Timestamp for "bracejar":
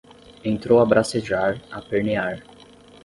0.87-1.61